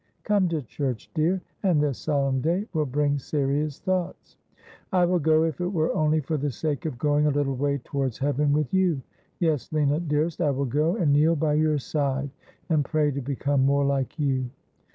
[0.23, 4.35] 'Come to church, dear, and this solemn day will bring serious thoughts.''
[4.91, 7.77] I would go if it were only for the sake of going a little way
[7.83, 9.03] towards heaven with you.
[9.37, 12.31] Yes, Lina dearest, I will go and kneel by your side,
[12.67, 14.49] and pray to become more like you.'